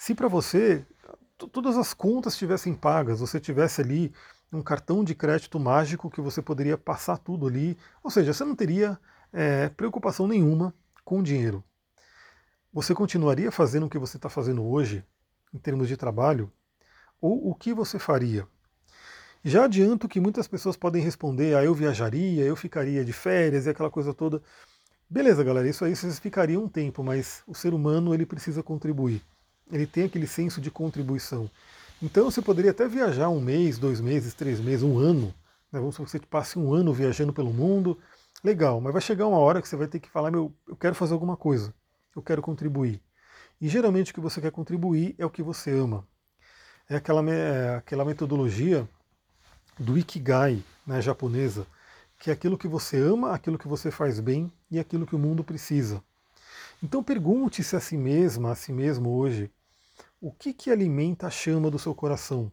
se 0.00 0.14
para 0.14 0.28
você 0.28 0.86
todas 1.52 1.76
as 1.76 1.92
contas 1.92 2.32
estivessem 2.32 2.72
pagas, 2.72 3.20
você 3.20 3.38
tivesse 3.38 3.82
ali 3.82 4.10
um 4.50 4.62
cartão 4.62 5.04
de 5.04 5.14
crédito 5.14 5.60
mágico 5.60 6.10
que 6.10 6.22
você 6.22 6.40
poderia 6.40 6.78
passar 6.78 7.18
tudo 7.18 7.46
ali, 7.46 7.76
ou 8.02 8.10
seja, 8.10 8.32
você 8.32 8.42
não 8.42 8.56
teria 8.56 8.98
é, 9.30 9.68
preocupação 9.68 10.26
nenhuma 10.26 10.74
com 11.04 11.22
dinheiro. 11.22 11.62
Você 12.72 12.94
continuaria 12.94 13.52
fazendo 13.52 13.84
o 13.84 13.90
que 13.90 13.98
você 13.98 14.16
está 14.16 14.30
fazendo 14.30 14.64
hoje, 14.64 15.04
em 15.52 15.58
termos 15.58 15.86
de 15.86 15.98
trabalho? 15.98 16.50
Ou 17.20 17.50
o 17.50 17.54
que 17.54 17.74
você 17.74 17.98
faria? 17.98 18.48
Já 19.44 19.66
adianto 19.66 20.08
que 20.08 20.18
muitas 20.18 20.48
pessoas 20.48 20.78
podem 20.78 21.02
responder, 21.02 21.54
ah, 21.54 21.62
eu 21.62 21.74
viajaria, 21.74 22.42
eu 22.42 22.56
ficaria 22.56 23.04
de 23.04 23.12
férias 23.12 23.66
e 23.66 23.68
aquela 23.68 23.90
coisa 23.90 24.14
toda. 24.14 24.40
Beleza, 25.10 25.44
galera, 25.44 25.68
isso 25.68 25.84
aí 25.84 25.94
vocês 25.94 26.18
ficariam 26.18 26.64
um 26.64 26.68
tempo, 26.70 27.04
mas 27.04 27.42
o 27.46 27.54
ser 27.54 27.74
humano 27.74 28.14
ele 28.14 28.24
precisa 28.24 28.62
contribuir 28.62 29.22
ele 29.70 29.86
tem 29.86 30.04
aquele 30.04 30.26
senso 30.26 30.60
de 30.60 30.70
contribuição. 30.70 31.50
Então 32.02 32.30
você 32.30 32.40
poderia 32.40 32.70
até 32.70 32.88
viajar 32.88 33.28
um 33.28 33.40
mês, 33.40 33.78
dois 33.78 34.00
meses, 34.00 34.34
três 34.34 34.58
meses, 34.60 34.82
um 34.82 34.98
ano. 34.98 35.34
Né? 35.70 35.78
Vamos 35.78 35.94
supor 35.94 36.06
que 36.06 36.12
você 36.12 36.18
passe 36.20 36.58
um 36.58 36.72
ano 36.72 36.92
viajando 36.92 37.32
pelo 37.32 37.52
mundo. 37.52 37.98
Legal, 38.42 38.80
mas 38.80 38.92
vai 38.92 39.02
chegar 39.02 39.26
uma 39.26 39.38
hora 39.38 39.60
que 39.60 39.68
você 39.68 39.76
vai 39.76 39.86
ter 39.86 40.00
que 40.00 40.08
falar, 40.08 40.30
meu, 40.30 40.52
eu 40.66 40.74
quero 40.74 40.94
fazer 40.94 41.12
alguma 41.12 41.36
coisa, 41.36 41.74
eu 42.16 42.22
quero 42.22 42.40
contribuir. 42.40 43.02
E 43.60 43.68
geralmente 43.68 44.12
o 44.12 44.14
que 44.14 44.20
você 44.20 44.40
quer 44.40 44.50
contribuir 44.50 45.14
é 45.18 45.26
o 45.26 45.30
que 45.30 45.42
você 45.42 45.70
ama. 45.70 46.06
É 46.88 46.96
aquela, 46.96 47.22
é 47.30 47.76
aquela 47.76 48.04
metodologia 48.04 48.88
do 49.78 49.98
Ikigai, 49.98 50.62
né, 50.86 51.02
japonesa, 51.02 51.66
que 52.18 52.30
é 52.30 52.32
aquilo 52.32 52.56
que 52.56 52.66
você 52.66 52.98
ama, 52.98 53.32
aquilo 53.32 53.58
que 53.58 53.68
você 53.68 53.90
faz 53.90 54.20
bem 54.20 54.50
e 54.70 54.78
aquilo 54.78 55.06
que 55.06 55.14
o 55.14 55.18
mundo 55.18 55.44
precisa. 55.44 56.02
Então 56.82 57.02
pergunte-se 57.02 57.76
a 57.76 57.80
si 57.80 57.96
mesma, 57.96 58.52
a 58.52 58.54
si 58.54 58.72
mesmo 58.72 59.10
hoje, 59.10 59.50
o 60.20 60.30
que, 60.30 60.52
que 60.52 60.70
alimenta 60.70 61.26
a 61.26 61.30
chama 61.30 61.70
do 61.70 61.78
seu 61.78 61.94
coração? 61.94 62.52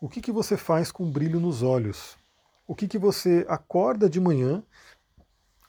O 0.00 0.08
que, 0.08 0.20
que 0.20 0.32
você 0.32 0.56
faz 0.56 0.92
com 0.92 1.10
brilho 1.10 1.40
nos 1.40 1.62
olhos? 1.62 2.16
O 2.66 2.74
que, 2.74 2.86
que 2.86 2.98
você 2.98 3.44
acorda 3.48 4.08
de 4.08 4.20
manhã 4.20 4.62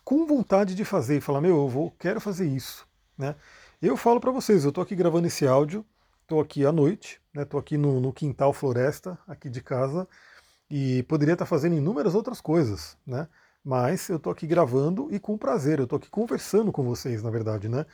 com 0.04 0.26
vontade 0.26 0.76
de 0.76 0.84
fazer 0.84 1.18
e 1.18 1.22
falar, 1.22 1.42
meu, 1.42 1.56
eu 1.56 1.70
vou, 1.70 1.92
quero 1.92 2.20
fazer 2.20 2.46
isso. 2.46 2.86
Né? 3.18 3.36
Eu 3.82 3.96
falo 3.96 4.20
para 4.20 4.32
vocês, 4.32 4.64
eu 4.64 4.70
estou 4.70 4.84
aqui 4.84 4.96
gravando 4.96 5.28
esse 5.28 5.48
áudio, 5.48 5.86
estou 6.22 6.42
aqui 6.42 6.66
à 6.66 6.72
noite, 6.72 7.22
estou 7.36 7.60
né, 7.60 7.64
aqui 7.64 7.78
no, 7.78 8.00
no, 8.02 8.12
quintal 8.12 8.52
floresta, 8.52 9.18
aqui 9.28 9.50
de 9.50 9.62
casa, 9.62 10.08
e 10.70 11.04
poderia 11.04 11.34
estar 11.34 11.46
tá 11.46 11.50
fazendo 11.50 11.76
inúmeras 11.76 12.14
outras 12.14 12.42
coisas, 12.42 12.98
né? 13.06 13.28
Mas 13.64 14.10
eu 14.10 14.18
estou 14.18 14.32
aqui 14.32 14.48
gravando 14.48 15.08
e 15.12 15.20
com 15.20 15.38
prazer, 15.38 15.80
eu 15.80 15.84
estou 15.84 15.98
aqui 15.98 16.10
conversando 16.10 16.72
com 16.72 16.84
vocês, 16.84 17.22
na 17.22 17.30
verdade, 17.30 17.70
né? 17.70 17.86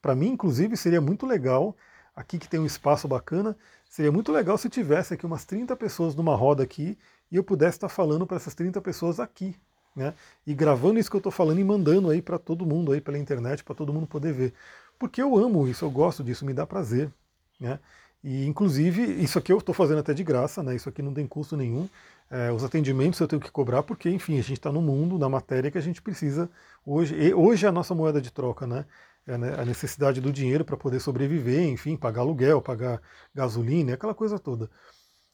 Para 0.00 0.14
mim, 0.14 0.28
inclusive, 0.28 0.76
seria 0.76 1.00
muito 1.00 1.26
legal 1.26 1.76
aqui 2.14 2.38
que 2.38 2.48
tem 2.48 2.60
um 2.60 2.66
espaço 2.66 3.08
bacana, 3.08 3.56
seria 3.88 4.12
muito 4.12 4.32
legal 4.32 4.56
se 4.58 4.68
tivesse 4.68 5.14
aqui 5.14 5.26
umas 5.26 5.44
30 5.44 5.74
pessoas 5.76 6.14
numa 6.14 6.34
roda 6.34 6.62
aqui 6.62 6.98
e 7.30 7.36
eu 7.36 7.44
pudesse 7.44 7.76
estar 7.76 7.88
falando 7.88 8.26
para 8.26 8.36
essas 8.36 8.54
30 8.54 8.80
pessoas 8.80 9.18
aqui, 9.18 9.56
né? 9.96 10.14
E 10.46 10.54
gravando 10.54 10.98
isso 10.98 11.10
que 11.10 11.16
eu 11.16 11.20
estou 11.20 11.32
falando 11.32 11.58
e 11.60 11.64
mandando 11.64 12.10
aí 12.10 12.20
para 12.20 12.38
todo 12.38 12.66
mundo 12.66 12.92
aí 12.92 13.00
pela 13.00 13.18
internet, 13.18 13.64
para 13.64 13.74
todo 13.74 13.92
mundo 13.92 14.06
poder 14.06 14.32
ver. 14.32 14.54
Porque 14.98 15.22
eu 15.22 15.36
amo 15.36 15.66
isso, 15.66 15.84
eu 15.84 15.90
gosto 15.90 16.22
disso, 16.22 16.44
me 16.44 16.54
dá 16.54 16.66
prazer, 16.66 17.10
né? 17.58 17.78
E 18.22 18.46
inclusive, 18.46 19.02
isso 19.22 19.38
aqui 19.38 19.52
eu 19.52 19.58
estou 19.58 19.74
fazendo 19.74 19.98
até 19.98 20.14
de 20.14 20.22
graça, 20.22 20.62
né? 20.62 20.76
Isso 20.76 20.88
aqui 20.88 21.02
não 21.02 21.12
tem 21.12 21.26
custo 21.26 21.56
nenhum. 21.56 21.88
É, 22.30 22.52
os 22.52 22.62
atendimentos 22.62 23.18
eu 23.18 23.26
tenho 23.26 23.42
que 23.42 23.50
cobrar 23.50 23.82
porque, 23.82 24.08
enfim, 24.08 24.34
a 24.38 24.42
gente 24.42 24.54
está 24.54 24.70
no 24.70 24.80
mundo, 24.80 25.18
na 25.18 25.28
matéria 25.28 25.70
que 25.70 25.78
a 25.78 25.82
gente 25.82 26.00
precisa 26.00 26.48
hoje. 26.86 27.14
E 27.16 27.34
hoje 27.34 27.66
é 27.66 27.68
a 27.68 27.72
nossa 27.72 27.94
moeda 27.94 28.20
de 28.20 28.30
troca, 28.30 28.66
né? 28.66 28.86
É 29.26 29.38
né, 29.38 29.54
a 29.60 29.64
necessidade 29.64 30.20
do 30.20 30.32
dinheiro 30.32 30.64
para 30.64 30.76
poder 30.76 30.98
sobreviver, 30.98 31.68
enfim, 31.68 31.96
pagar 31.96 32.22
aluguel, 32.22 32.60
pagar 32.60 33.00
gasolina, 33.34 33.94
aquela 33.94 34.14
coisa 34.14 34.38
toda. 34.38 34.68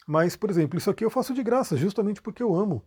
Mas, 0.07 0.37
por 0.37 0.51
exemplo, 0.51 0.79
isso 0.79 0.91
aqui 0.91 1.05
eu 1.05 1.11
faço 1.11 1.35
de 1.35 1.43
graça, 1.43 1.77
justamente 1.77 2.21
porque 2.21 2.43
eu 2.43 2.55
amo. 2.55 2.85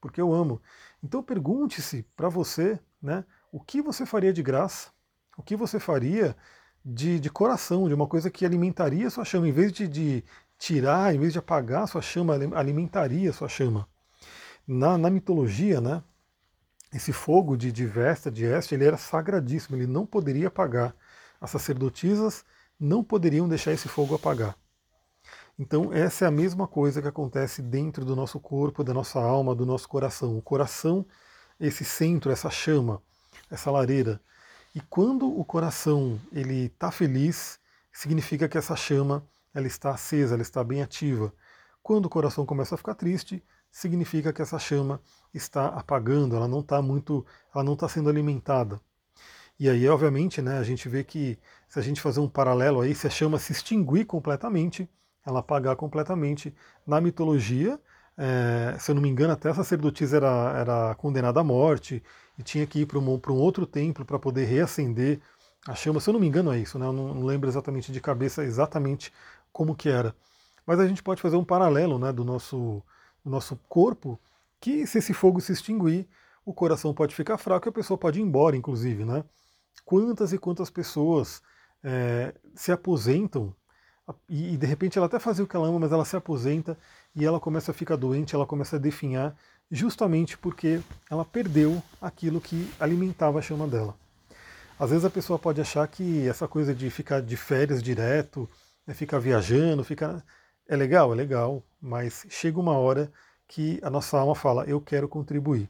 Porque 0.00 0.20
eu 0.20 0.32
amo. 0.32 0.60
Então 1.02 1.22
pergunte-se 1.22 2.02
para 2.14 2.28
você, 2.28 2.78
né, 3.00 3.24
o 3.50 3.60
que 3.60 3.80
você 3.80 4.04
faria 4.04 4.32
de 4.32 4.42
graça, 4.42 4.90
o 5.36 5.42
que 5.42 5.56
você 5.56 5.80
faria 5.80 6.36
de, 6.84 7.18
de 7.18 7.30
coração, 7.30 7.88
de 7.88 7.94
uma 7.94 8.06
coisa 8.06 8.30
que 8.30 8.44
alimentaria 8.44 9.08
sua 9.08 9.24
chama, 9.24 9.48
em 9.48 9.52
vez 9.52 9.72
de, 9.72 9.88
de 9.88 10.24
tirar, 10.58 11.14
em 11.14 11.18
vez 11.18 11.32
de 11.32 11.38
apagar 11.38 11.88
sua 11.88 12.02
chama, 12.02 12.34
alimentaria 12.54 13.32
sua 13.32 13.48
chama. 13.48 13.88
Na, 14.66 14.98
na 14.98 15.10
mitologia, 15.10 15.80
né, 15.80 16.02
esse 16.94 17.12
fogo 17.12 17.56
de, 17.56 17.72
de 17.72 17.84
Vesta, 17.84 18.30
de 18.30 18.44
Este, 18.44 18.74
ele 18.74 18.84
era 18.84 18.96
sagradíssimo, 18.96 19.76
ele 19.76 19.86
não 19.86 20.06
poderia 20.06 20.46
apagar. 20.46 20.94
As 21.40 21.50
sacerdotisas 21.50 22.44
não 22.78 23.02
poderiam 23.02 23.48
deixar 23.48 23.72
esse 23.72 23.88
fogo 23.88 24.14
apagar. 24.14 24.56
Então, 25.58 25.92
essa 25.92 26.24
é 26.24 26.28
a 26.28 26.30
mesma 26.30 26.68
coisa 26.68 27.02
que 27.02 27.08
acontece 27.08 27.60
dentro 27.60 28.04
do 28.04 28.14
nosso 28.14 28.38
corpo, 28.38 28.84
da 28.84 28.94
nossa 28.94 29.20
alma, 29.20 29.54
do 29.54 29.66
nosso 29.66 29.88
coração. 29.88 30.38
O 30.38 30.42
coração, 30.42 31.04
esse 31.58 31.84
centro, 31.84 32.30
essa 32.30 32.48
chama, 32.48 33.02
essa 33.50 33.70
lareira. 33.70 34.20
E 34.72 34.80
quando 34.80 35.28
o 35.28 35.44
coração 35.44 36.20
ele 36.32 36.66
está 36.66 36.90
feliz, 36.90 37.58
significa 37.92 38.48
que 38.48 38.58
essa 38.58 38.76
chama 38.76 39.26
ela 39.52 39.66
está 39.66 39.90
acesa, 39.90 40.34
ela 40.34 40.42
está 40.42 40.62
bem 40.64 40.82
ativa. 40.82 41.32
Quando 41.82 42.06
o 42.06 42.10
coração 42.10 42.46
começa 42.46 42.74
a 42.74 42.78
ficar 42.78 42.94
triste, 42.94 43.42
significa 43.74 44.32
que 44.32 44.40
essa 44.40 44.56
chama 44.56 45.00
está 45.34 45.66
apagando, 45.66 46.36
ela 46.36 46.46
não 46.46 46.60
está 46.60 46.80
muito, 46.80 47.26
ela 47.52 47.64
não 47.64 47.74
está 47.74 47.88
sendo 47.88 48.08
alimentada. 48.08 48.80
E 49.58 49.68
aí, 49.68 49.88
obviamente, 49.88 50.40
né, 50.40 50.58
a 50.58 50.62
gente 50.62 50.88
vê 50.88 51.02
que 51.02 51.36
se 51.68 51.78
a 51.80 51.82
gente 51.82 52.00
fazer 52.00 52.20
um 52.20 52.28
paralelo 52.28 52.80
aí, 52.80 52.94
se 52.94 53.08
a 53.08 53.10
chama 53.10 53.36
se 53.38 53.52
extinguir 53.52 54.06
completamente, 54.06 54.88
ela 55.26 55.40
apagar 55.40 55.74
completamente, 55.74 56.54
na 56.86 57.00
mitologia, 57.00 57.80
é, 58.16 58.76
se 58.78 58.92
eu 58.92 58.94
não 58.94 59.02
me 59.02 59.08
engano, 59.08 59.32
até 59.32 59.50
a 59.50 59.54
sacerdotisa 59.54 60.18
era, 60.18 60.56
era 60.56 60.94
condenada 60.94 61.40
à 61.40 61.44
morte 61.44 62.00
e 62.38 62.44
tinha 62.44 62.66
que 62.66 62.80
ir 62.80 62.86
para 62.86 62.98
um, 62.98 63.02
um 63.02 63.32
outro 63.34 63.66
templo 63.66 64.04
para 64.04 64.20
poder 64.20 64.44
reacender 64.44 65.20
a 65.66 65.74
chama. 65.74 65.98
Se 65.98 66.08
eu 66.10 66.12
não 66.12 66.20
me 66.20 66.28
engano, 66.28 66.52
é 66.52 66.58
isso, 66.60 66.78
né? 66.78 66.86
eu 66.86 66.92
não, 66.92 67.12
não 67.12 67.24
lembro 67.24 67.48
exatamente 67.48 67.90
de 67.90 68.00
cabeça 68.00 68.44
exatamente 68.44 69.12
como 69.52 69.74
que 69.74 69.88
era. 69.88 70.14
Mas 70.64 70.78
a 70.78 70.86
gente 70.86 71.02
pode 71.02 71.20
fazer 71.20 71.36
um 71.36 71.44
paralelo 71.44 71.98
né, 71.98 72.12
do 72.12 72.24
nosso 72.24 72.82
o 73.24 73.30
nosso 73.30 73.56
corpo, 73.68 74.20
que 74.60 74.86
se 74.86 74.98
esse 74.98 75.14
fogo 75.14 75.40
se 75.40 75.52
extinguir, 75.52 76.06
o 76.44 76.52
coração 76.52 76.92
pode 76.92 77.14
ficar 77.14 77.38
fraco 77.38 77.68
e 77.68 77.70
a 77.70 77.72
pessoa 77.72 77.96
pode 77.96 78.20
ir 78.20 78.22
embora, 78.22 78.56
inclusive. 78.56 79.04
Né? 79.04 79.24
Quantas 79.84 80.32
e 80.32 80.38
quantas 80.38 80.70
pessoas 80.70 81.42
é, 81.82 82.34
se 82.54 82.70
aposentam 82.70 83.54
e, 84.28 84.54
e 84.54 84.56
de 84.56 84.66
repente 84.66 84.98
ela 84.98 85.06
até 85.06 85.18
fazia 85.18 85.44
o 85.44 85.46
que 85.46 85.56
ela 85.56 85.66
ama, 85.66 85.80
mas 85.80 85.92
ela 85.92 86.04
se 86.04 86.16
aposenta 86.16 86.76
e 87.14 87.24
ela 87.24 87.40
começa 87.40 87.70
a 87.70 87.74
ficar 87.74 87.96
doente, 87.96 88.34
ela 88.34 88.46
começa 88.46 88.76
a 88.76 88.78
definhar, 88.78 89.34
justamente 89.70 90.36
porque 90.36 90.80
ela 91.10 91.24
perdeu 91.24 91.82
aquilo 92.00 92.40
que 92.40 92.70
alimentava 92.78 93.38
a 93.38 93.42
chama 93.42 93.66
dela. 93.66 93.96
Às 94.78 94.90
vezes 94.90 95.04
a 95.04 95.10
pessoa 95.10 95.38
pode 95.38 95.60
achar 95.60 95.86
que 95.88 96.26
essa 96.28 96.48
coisa 96.48 96.74
de 96.74 96.90
ficar 96.90 97.22
de 97.22 97.36
férias 97.36 97.82
direto, 97.82 98.48
né, 98.86 98.92
ficar 98.92 99.18
viajando, 99.18 99.84
ficar 99.84 100.22
é 100.68 100.76
legal, 100.76 101.12
é 101.12 101.16
legal, 101.16 101.62
mas 101.80 102.26
chega 102.28 102.58
uma 102.58 102.76
hora 102.78 103.12
que 103.46 103.78
a 103.82 103.90
nossa 103.90 104.18
alma 104.18 104.34
fala, 104.34 104.64
eu 104.64 104.80
quero 104.80 105.08
contribuir. 105.08 105.68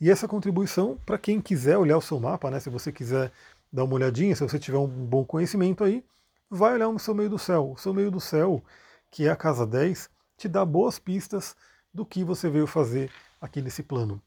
E 0.00 0.10
essa 0.10 0.28
contribuição, 0.28 0.98
para 1.04 1.18
quem 1.18 1.40
quiser 1.40 1.76
olhar 1.76 1.96
o 1.96 2.02
seu 2.02 2.18
mapa, 2.18 2.50
né, 2.50 2.60
se 2.60 2.70
você 2.70 2.90
quiser 2.92 3.32
dar 3.72 3.84
uma 3.84 3.94
olhadinha, 3.94 4.34
se 4.34 4.42
você 4.42 4.58
tiver 4.58 4.78
um 4.78 4.86
bom 4.86 5.24
conhecimento 5.24 5.84
aí, 5.84 6.04
vai 6.50 6.74
olhar 6.74 6.88
no 6.88 6.98
seu 6.98 7.14
meio 7.14 7.28
do 7.28 7.38
céu. 7.38 7.72
O 7.72 7.78
seu 7.78 7.92
meio 7.92 8.10
do 8.10 8.20
céu, 8.20 8.62
que 9.10 9.26
é 9.26 9.30
a 9.30 9.36
casa 9.36 9.66
10, 9.66 10.08
te 10.36 10.48
dá 10.48 10.64
boas 10.64 10.98
pistas 10.98 11.54
do 11.92 12.04
que 12.04 12.24
você 12.24 12.48
veio 12.48 12.66
fazer 12.66 13.10
aqui 13.40 13.60
nesse 13.60 13.82
plano. 13.82 14.20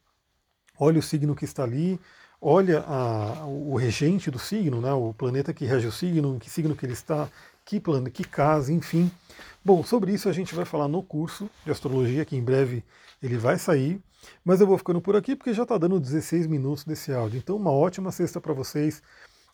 Olha 0.77 0.99
o 0.99 1.03
signo 1.03 1.35
que 1.35 1.45
está 1.45 1.63
ali, 1.63 1.99
olha 2.39 2.83
a, 2.87 3.45
o 3.45 3.75
regente 3.75 4.31
do 4.31 4.39
signo, 4.39 4.81
né, 4.81 4.91
o 4.91 5.13
planeta 5.13 5.53
que 5.53 5.65
rege 5.65 5.87
o 5.87 5.91
signo, 5.91 6.35
em 6.35 6.39
que 6.39 6.49
signo 6.49 6.75
que 6.75 6.85
ele 6.85 6.93
está, 6.93 7.29
que 7.65 7.79
plano, 7.79 8.09
que 8.09 8.23
casa, 8.23 8.71
enfim. 8.71 9.11
Bom, 9.63 9.83
sobre 9.83 10.13
isso 10.13 10.27
a 10.27 10.33
gente 10.33 10.55
vai 10.55 10.65
falar 10.65 10.87
no 10.87 11.03
curso 11.03 11.49
de 11.63 11.71
astrologia, 11.71 12.25
que 12.25 12.35
em 12.35 12.43
breve 12.43 12.83
ele 13.21 13.37
vai 13.37 13.57
sair. 13.57 14.01
Mas 14.43 14.61
eu 14.61 14.67
vou 14.67 14.77
ficando 14.77 15.01
por 15.01 15.15
aqui 15.15 15.35
porque 15.35 15.53
já 15.53 15.63
está 15.63 15.77
dando 15.77 15.99
16 15.99 16.47
minutos 16.47 16.83
desse 16.83 17.11
áudio. 17.11 17.37
Então, 17.37 17.55
uma 17.55 17.71
ótima 17.71 18.11
sexta 18.11 18.39
para 18.39 18.53
vocês. 18.53 19.01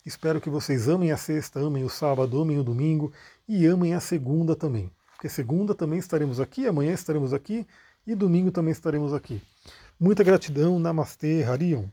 Espero 0.04 0.40
que 0.40 0.50
vocês 0.50 0.88
amem 0.88 1.12
a 1.12 1.16
sexta, 1.16 1.60
amem 1.60 1.84
o 1.84 1.88
sábado, 1.88 2.40
amem 2.40 2.58
o 2.58 2.64
domingo 2.64 3.12
e 3.46 3.66
amem 3.66 3.94
a 3.94 4.00
segunda 4.00 4.54
também. 4.54 4.90
Porque 5.14 5.28
segunda 5.28 5.74
também 5.74 5.98
estaremos 5.98 6.38
aqui, 6.38 6.66
amanhã 6.66 6.92
estaremos 6.92 7.34
aqui 7.34 7.66
e 8.06 8.14
domingo 8.14 8.50
também 8.50 8.72
estaremos 8.72 9.12
aqui. 9.12 9.42
Muita 9.98 10.22
gratidão, 10.22 10.78
Namastê, 10.78 11.42
Harion. 11.42 11.86